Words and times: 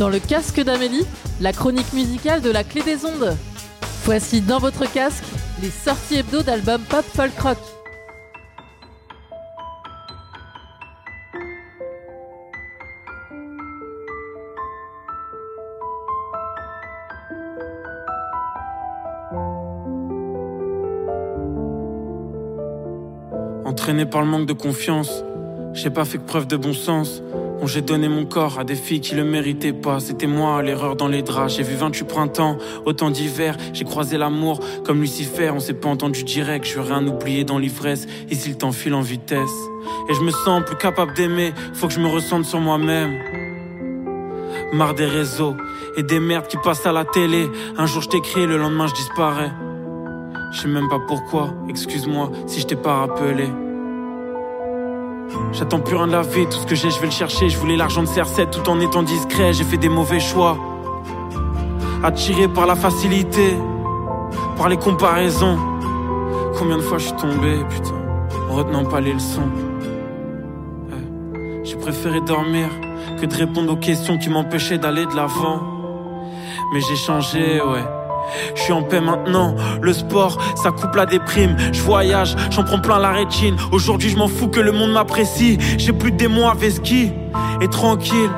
Dans 0.00 0.08
le 0.08 0.18
casque 0.18 0.58
d'Amélie, 0.62 1.04
la 1.42 1.52
chronique 1.52 1.92
musicale 1.92 2.40
de 2.40 2.50
la 2.50 2.64
clé 2.64 2.80
des 2.80 3.04
ondes. 3.04 3.36
Voici 4.06 4.40
dans 4.40 4.58
votre 4.58 4.90
casque 4.90 5.26
les 5.60 5.68
sorties 5.68 6.20
hebdo 6.20 6.40
d'albums 6.40 6.80
pop 6.88 7.04
folk 7.04 7.38
rock. 7.38 7.58
Entraîné 23.66 24.06
par 24.06 24.22
le 24.22 24.28
manque 24.28 24.46
de 24.46 24.54
confiance, 24.54 25.22
j'ai 25.74 25.90
pas 25.90 26.06
fait 26.06 26.16
que 26.16 26.22
preuve 26.26 26.46
de 26.46 26.56
bon 26.56 26.72
sens. 26.72 27.22
J'ai 27.66 27.82
donné 27.82 28.08
mon 28.08 28.24
corps 28.24 28.58
à 28.58 28.64
des 28.64 28.74
filles 28.74 29.00
qui 29.00 29.14
le 29.14 29.22
méritaient 29.22 29.72
pas. 29.72 30.00
C'était 30.00 30.26
moi 30.26 30.60
l'erreur 30.60 30.96
dans 30.96 31.06
les 31.06 31.22
draps. 31.22 31.54
J'ai 31.54 31.62
vu 31.62 31.76
28 31.76 32.04
printemps, 32.04 32.58
autant 32.84 33.10
d'hiver. 33.10 33.56
J'ai 33.72 33.84
croisé 33.84 34.18
l'amour 34.18 34.58
comme 34.84 35.00
Lucifer. 35.00 35.50
On 35.50 35.60
s'est 35.60 35.74
pas 35.74 35.88
entendu 35.88 36.24
direct. 36.24 36.66
Je 36.66 36.80
rien 36.80 37.06
oublier 37.06 37.44
dans 37.44 37.58
l'ivresse. 37.58 38.08
Ici 38.28 38.48
le 38.48 38.56
temps 38.56 38.72
file 38.72 38.94
en 38.94 39.02
vitesse. 39.02 39.54
Et 40.08 40.14
je 40.14 40.20
me 40.20 40.32
sens 40.32 40.64
plus 40.64 40.76
capable 40.76 41.14
d'aimer. 41.14 41.52
Faut 41.74 41.86
que 41.86 41.92
je 41.92 42.00
me 42.00 42.08
ressente 42.08 42.44
sur 42.44 42.58
moi-même. 42.58 43.18
Marre 44.72 44.94
des 44.94 45.06
réseaux 45.06 45.54
et 45.96 46.02
des 46.02 46.18
merdes 46.18 46.48
qui 46.48 46.56
passent 46.56 46.86
à 46.86 46.92
la 46.92 47.04
télé. 47.04 47.48
Un 47.78 47.86
jour 47.86 48.02
je 48.02 48.08
t'écris, 48.08 48.46
le 48.46 48.56
lendemain 48.56 48.88
je 48.88 48.94
disparais. 48.94 49.52
Je 50.52 50.62
sais 50.62 50.68
même 50.68 50.88
pas 50.88 51.00
pourquoi. 51.06 51.54
Excuse-moi 51.68 52.32
si 52.48 52.60
je 52.60 52.66
t'ai 52.66 52.76
pas 52.76 52.94
rappelé. 52.94 53.48
J'attends 55.52 55.80
plus 55.80 55.96
rien 55.96 56.06
de 56.06 56.12
la 56.12 56.22
vie, 56.22 56.46
tout 56.46 56.58
ce 56.58 56.66
que 56.66 56.74
j'ai, 56.74 56.90
je 56.90 57.00
vais 57.00 57.06
le 57.06 57.12
chercher. 57.12 57.48
Je 57.48 57.58
voulais 57.58 57.76
l'argent 57.76 58.02
de 58.02 58.08
CR7 58.08 58.50
tout 58.50 58.70
en 58.70 58.80
étant 58.80 59.02
discret. 59.02 59.52
J'ai 59.52 59.64
fait 59.64 59.76
des 59.76 59.88
mauvais 59.88 60.20
choix. 60.20 60.56
Attiré 62.02 62.48
par 62.48 62.66
la 62.66 62.76
facilité, 62.76 63.56
par 64.56 64.68
les 64.68 64.76
comparaisons. 64.76 65.58
Combien 66.58 66.76
de 66.76 66.82
fois 66.82 66.98
je 66.98 67.06
suis 67.06 67.16
tombé, 67.16 67.58
putain, 67.68 67.94
en 68.50 68.54
retenant 68.54 68.84
pas 68.84 69.00
les 69.00 69.12
leçons. 69.12 69.48
J'ai 71.62 71.76
préféré 71.76 72.20
dormir 72.20 72.68
que 73.20 73.26
de 73.26 73.34
répondre 73.34 73.72
aux 73.72 73.76
questions 73.76 74.18
qui 74.18 74.30
m'empêchaient 74.30 74.78
d'aller 74.78 75.06
de 75.06 75.14
l'avant. 75.14 75.60
Mais 76.72 76.80
j'ai 76.80 76.96
changé, 76.96 77.60
ouais. 77.60 77.99
Je 78.54 78.62
suis 78.62 78.72
en 78.72 78.82
paix 78.82 79.00
maintenant, 79.00 79.54
le 79.80 79.92
sport, 79.92 80.38
ça 80.62 80.70
coupe 80.70 80.94
la 80.94 81.06
déprime. 81.06 81.56
Je 81.72 81.82
voyage, 81.82 82.36
j'en 82.50 82.64
prends 82.64 82.80
plein 82.80 82.98
la 82.98 83.10
rétine. 83.10 83.56
Aujourd'hui, 83.72 84.10
je 84.10 84.16
m'en 84.16 84.28
fous 84.28 84.48
que 84.48 84.60
le 84.60 84.72
monde 84.72 84.92
m'apprécie. 84.92 85.58
J'ai 85.78 85.92
plus 85.92 86.12
de 86.12 86.16
démons 86.16 86.48
à 86.48 86.54
Veski 86.54 87.12
et 87.60 87.68
tranquille. 87.68 88.30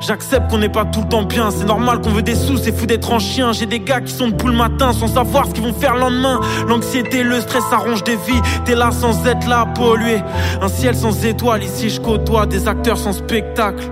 J'accepte 0.00 0.50
qu'on 0.50 0.58
n'est 0.58 0.68
pas 0.68 0.84
tout 0.84 1.02
le 1.02 1.08
temps 1.08 1.22
bien, 1.22 1.50
c'est 1.50 1.64
normal 1.64 2.00
qu'on 2.00 2.10
veut 2.10 2.22
des 2.22 2.34
sous, 2.34 2.56
c'est 2.56 2.76
fou 2.76 2.86
d'être 2.86 3.12
en 3.12 3.18
chien. 3.18 3.52
J'ai 3.52 3.66
des 3.66 3.80
gars 3.80 4.00
qui 4.00 4.12
sont 4.12 4.28
debout 4.28 4.48
le 4.48 4.54
matin 4.54 4.92
sans 4.92 5.08
savoir 5.08 5.46
ce 5.46 5.52
qu'ils 5.52 5.64
vont 5.64 5.72
faire 5.72 5.94
le 5.94 6.00
lendemain. 6.00 6.40
L'anxiété, 6.66 7.22
le 7.22 7.40
stress 7.40 7.64
arrange 7.72 8.04
des 8.04 8.16
vies. 8.16 8.40
T'es 8.64 8.74
là 8.74 8.90
sans 8.90 9.26
être 9.26 9.46
là, 9.48 9.66
pollué. 9.74 10.20
Un 10.62 10.68
ciel 10.68 10.94
sans 10.94 11.24
étoiles, 11.24 11.64
ici 11.64 11.90
je 11.90 12.00
côtoie 12.00 12.46
des 12.46 12.68
acteurs 12.68 12.98
sans 12.98 13.12
spectacle. 13.12 13.84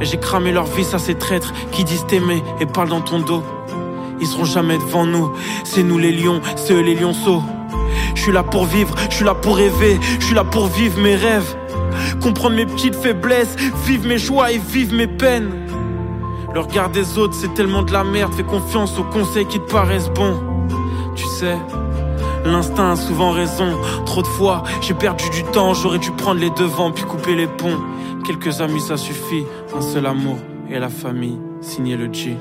Et 0.00 0.04
j'ai 0.04 0.18
cramé 0.18 0.52
leur 0.52 0.66
vie, 0.66 0.84
ça 0.84 0.98
c'est 0.98 1.18
traître 1.18 1.52
qui 1.72 1.84
disent 1.84 2.06
t'aimer 2.06 2.42
et 2.60 2.66
parlent 2.66 2.88
dans 2.88 3.00
ton 3.00 3.20
dos. 3.20 3.42
Ils 4.20 4.26
seront 4.26 4.44
jamais 4.44 4.78
devant 4.78 5.06
nous. 5.06 5.32
C'est 5.64 5.82
nous 5.82 5.98
les 5.98 6.12
lions, 6.12 6.40
c'est 6.56 6.74
eux 6.74 6.80
les 6.80 6.94
lionceaux. 6.94 7.42
Je 8.14 8.22
suis 8.22 8.32
là 8.32 8.42
pour 8.42 8.64
vivre, 8.64 8.94
je 9.10 9.16
suis 9.16 9.24
là 9.24 9.34
pour 9.34 9.56
rêver, 9.56 9.98
je 10.18 10.24
suis 10.24 10.34
là 10.34 10.44
pour 10.44 10.66
vivre 10.66 11.00
mes 11.00 11.14
rêves. 11.14 11.56
Comprendre 12.22 12.56
mes 12.56 12.66
petites 12.66 12.94
faiblesses, 12.94 13.56
vivre 13.86 14.06
mes 14.06 14.18
joies 14.18 14.52
et 14.52 14.58
vivre 14.58 14.94
mes 14.94 15.06
peines. 15.06 15.50
Le 16.54 16.60
regard 16.60 16.90
des 16.90 17.18
autres, 17.18 17.34
c'est 17.34 17.52
tellement 17.54 17.82
de 17.82 17.92
la 17.92 18.04
merde. 18.04 18.32
Fais 18.34 18.42
confiance 18.42 18.98
aux 18.98 19.04
conseils 19.04 19.46
qui 19.46 19.60
te 19.60 19.70
paraissent 19.70 20.10
bons. 20.10 20.40
Tu 21.14 21.24
sais, 21.26 21.56
l'instinct 22.44 22.92
a 22.92 22.96
souvent 22.96 23.30
raison. 23.30 23.76
Trop 24.06 24.22
de 24.22 24.26
fois, 24.26 24.62
j'ai 24.80 24.94
perdu 24.94 25.28
du 25.30 25.44
temps. 25.44 25.74
J'aurais 25.74 25.98
dû 25.98 26.10
prendre 26.10 26.40
les 26.40 26.50
devants 26.50 26.90
puis 26.90 27.04
couper 27.04 27.34
les 27.34 27.46
ponts. 27.46 27.78
Quelques 28.24 28.60
amis, 28.60 28.80
ça 28.80 28.96
suffit. 28.96 29.44
Un 29.76 29.80
seul 29.80 30.06
amour 30.06 30.38
et 30.70 30.78
la 30.78 30.88
famille. 30.88 31.38
Signé 31.60 31.96
le 31.96 32.12
G. 32.12 32.36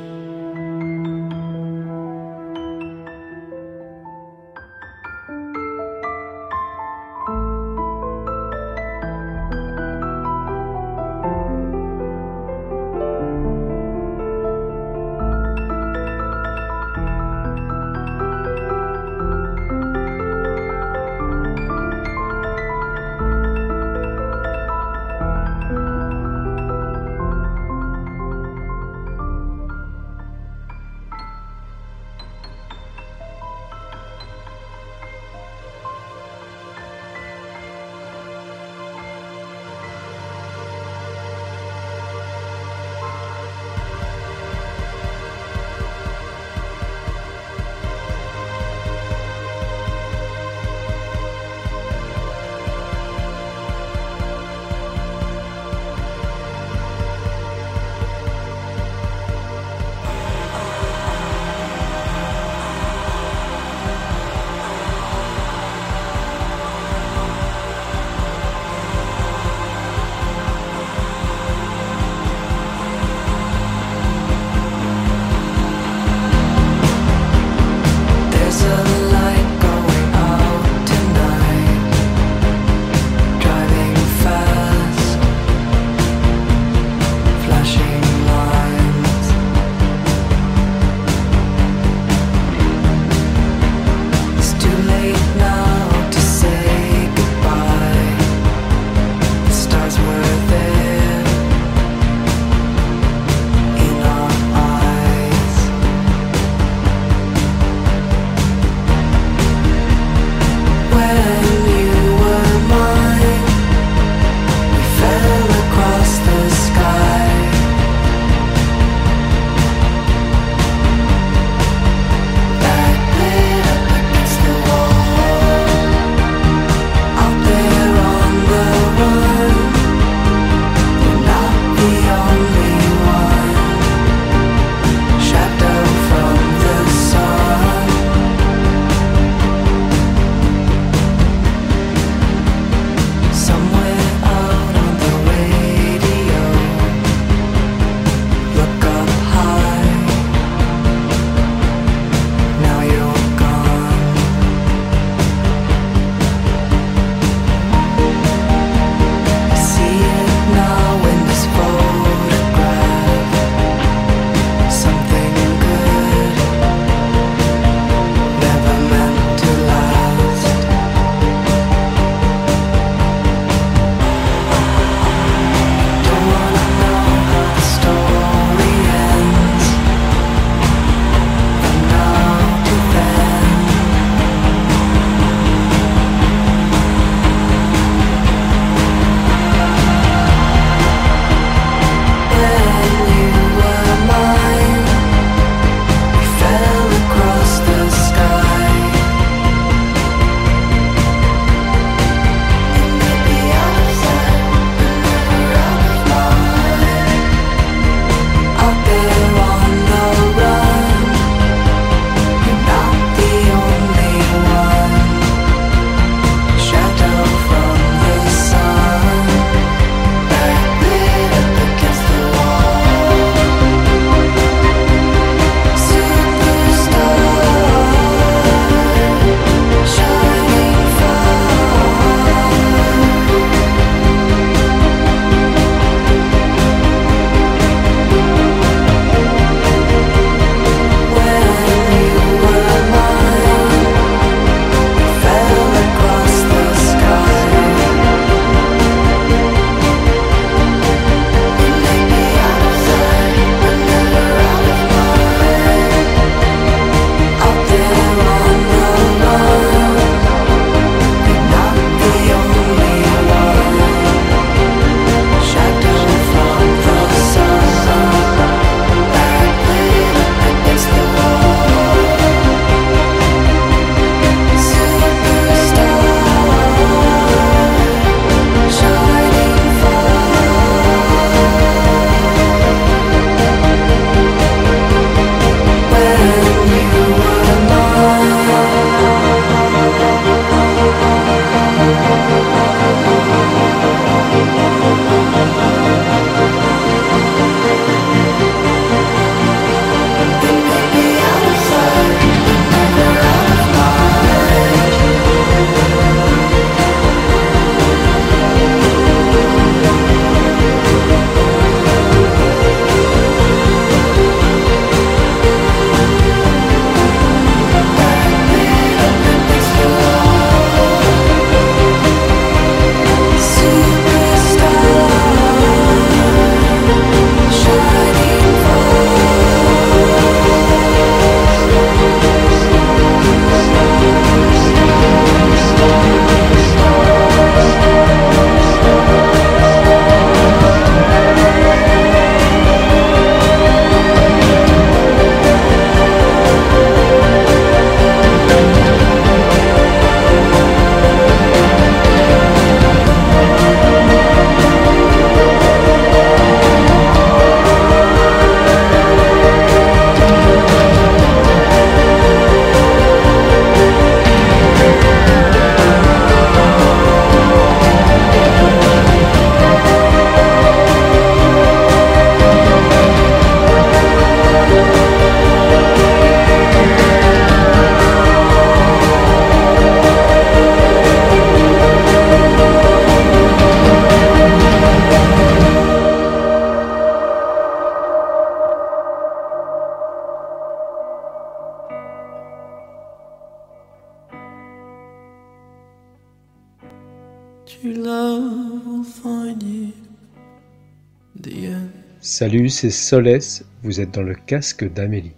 Salut, 402.30 402.68
c'est 402.68 402.90
Solès, 402.90 403.64
vous 403.84 404.02
êtes 404.02 404.14
dans 404.14 404.22
le 404.22 404.36
casque 404.36 404.84
d'Amélie. 404.92 405.38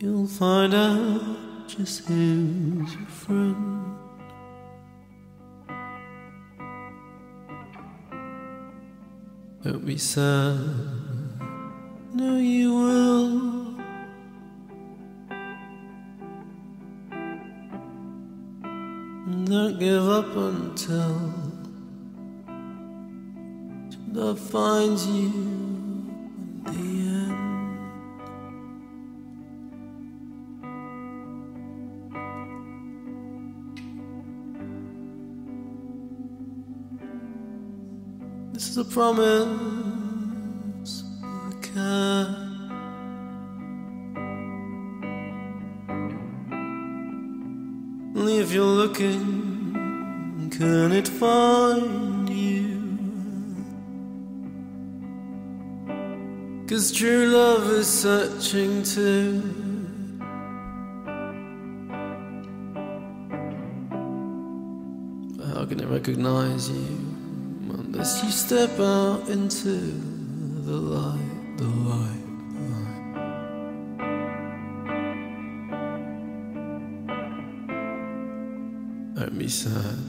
You'll 0.00 0.28
find 0.28 0.72
out 0.72 1.20
just 1.66 2.08
who's 2.08 2.94
your 2.94 3.08
friend. 3.08 3.56
Don't 9.64 9.84
be 9.84 9.98
sad, 9.98 10.54
no, 12.14 12.36
you 12.36 12.72
will. 12.74 13.74
Don't 19.46 19.80
give 19.80 20.08
up 20.08 20.36
until 20.36 21.37
love 24.12 24.40
finds 24.40 25.06
you 25.06 25.26
in 25.26 26.62
the 26.64 26.72
end. 26.72 27.34
This 38.52 38.68
is 38.70 38.78
a 38.78 38.84
promise 38.84 39.77
True 56.94 57.26
love 57.26 57.70
is 57.70 57.86
searching 57.86 58.82
too. 58.82 59.40
How 65.54 65.64
can 65.64 65.78
it 65.78 65.86
recognize 65.86 66.68
you 66.68 66.86
unless 67.70 68.24
you 68.24 68.32
step 68.32 68.80
out 68.80 69.28
into 69.28 69.76
the 70.64 70.72
light, 70.72 71.56
the 71.56 71.64
light? 71.64 72.24
Don't 79.14 79.38
be 79.38 79.48
sad. 79.48 80.07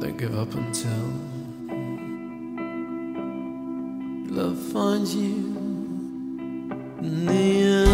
Don't 0.00 0.16
give 0.16 0.38
up 0.38 0.54
until 0.54 0.90
love 4.34 4.58
finds 4.72 5.14
you 5.14 5.50
end. 7.02 7.89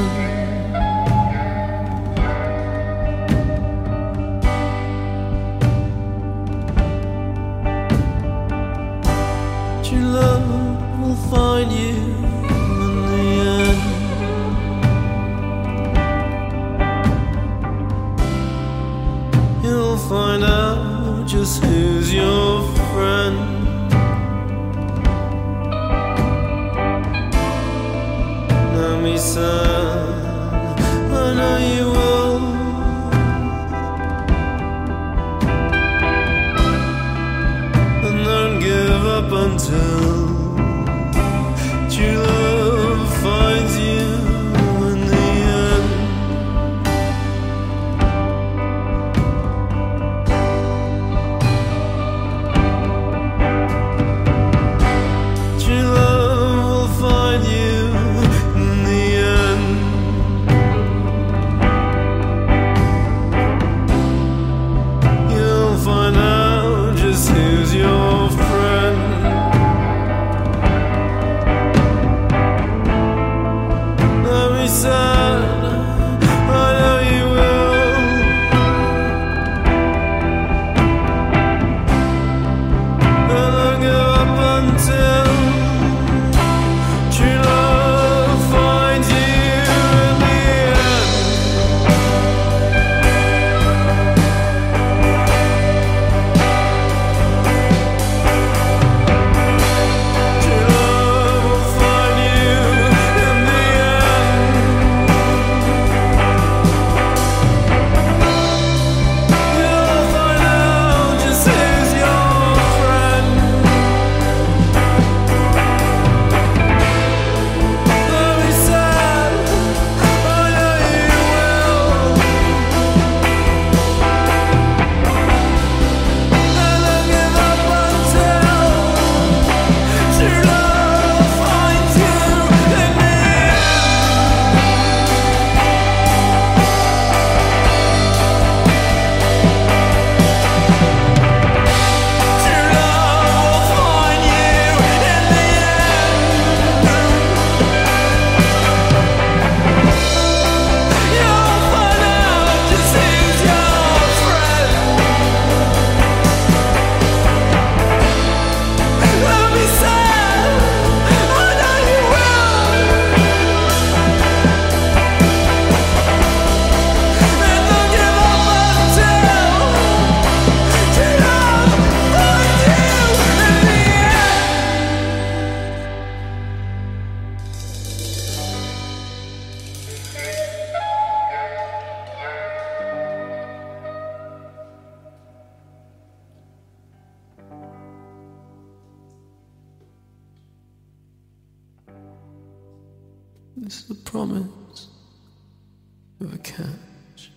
catch. 196.47 197.33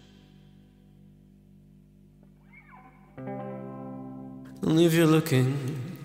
And 4.61 4.79
if 4.79 4.93
you're 4.93 5.07
looking, 5.07 5.97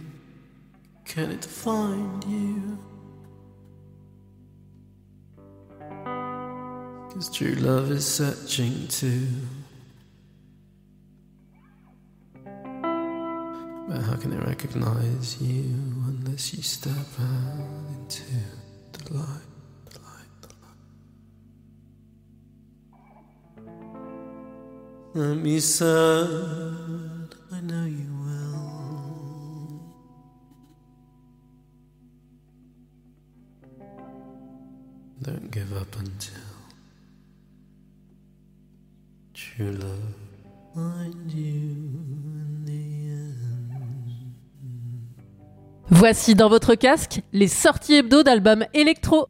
can 1.05 1.31
it 1.31 1.45
find 1.45 2.25
you? 2.25 2.79
Cause 7.13 7.31
true 7.31 7.55
love 7.55 7.91
is 7.91 8.07
searching 8.07 8.89
too. 8.89 9.29
But 13.87 14.01
how 14.01 14.17
can 14.17 14.33
it 14.33 14.45
recognize 14.47 15.41
you 15.41 15.65
unless 16.09 16.55
you 16.55 16.63
step 16.63 17.07
out? 17.21 17.74
Let 25.17 25.37
me 25.37 25.61
sad, 25.61 26.27
I 27.53 27.61
know 27.61 27.85
you 27.85 28.11
will. 28.25 29.81
Don't 35.23 35.51
give 35.53 35.73
up 35.73 35.97
until 35.97 36.35
true 39.33 39.71
love 39.71 40.15
find 40.75 41.33
you. 41.33 41.95
Voici 45.91 46.35
dans 46.35 46.49
votre 46.49 46.75
casque 46.75 47.23
les 47.33 47.47
sorties 47.47 47.95
hebdo 47.95 48.25
d'albums 48.25 48.67
électro. 48.75 49.29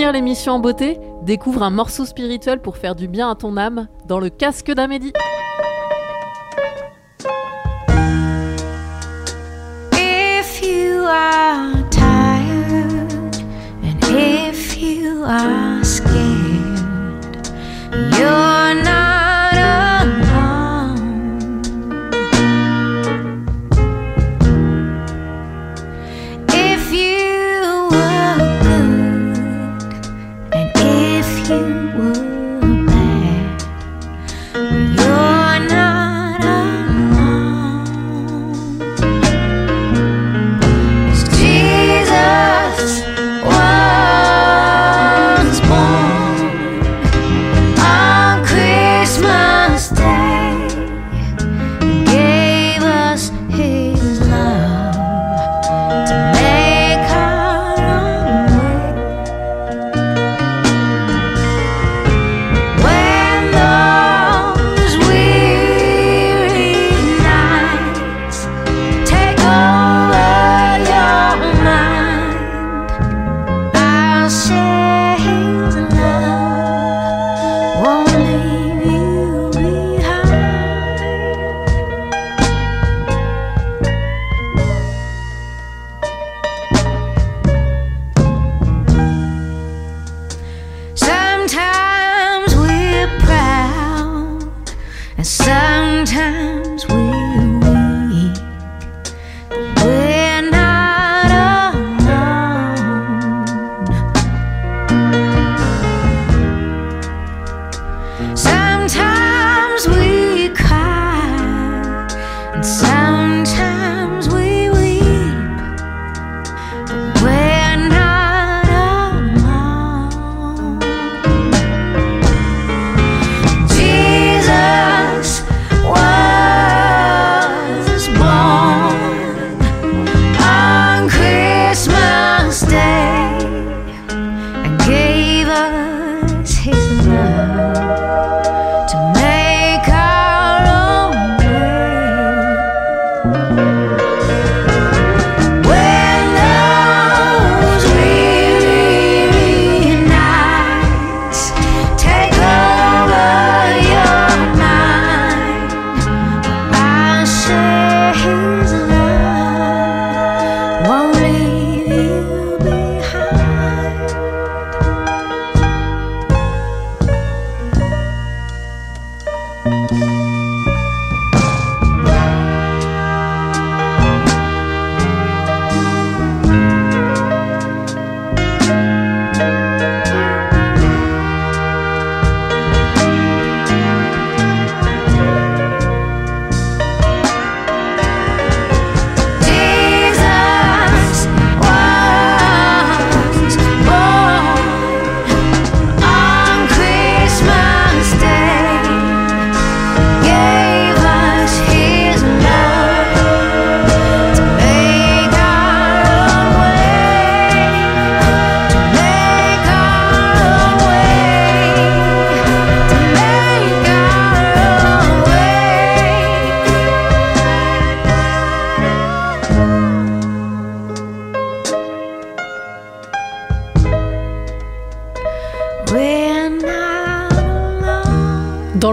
Finir 0.00 0.12
l'émission 0.12 0.54
en 0.54 0.60
beauté, 0.60 0.98
découvre 1.20 1.62
un 1.62 1.68
morceau 1.68 2.06
spirituel 2.06 2.62
pour 2.62 2.78
faire 2.78 2.94
du 2.94 3.06
bien 3.06 3.30
à 3.30 3.34
ton 3.34 3.58
âme 3.58 3.86
dans 4.06 4.18
le 4.18 4.30
casque 4.30 4.72
d'Amélie. 4.72 5.12